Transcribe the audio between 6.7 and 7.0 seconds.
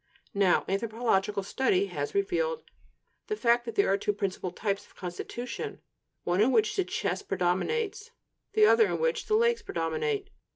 the